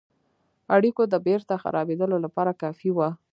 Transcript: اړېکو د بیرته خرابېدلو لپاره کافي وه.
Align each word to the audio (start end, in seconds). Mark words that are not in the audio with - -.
اړېکو 0.75 1.03
د 1.09 1.15
بیرته 1.25 1.53
خرابېدلو 1.63 2.17
لپاره 2.25 2.57
کافي 2.63 2.89
وه. 2.93 3.09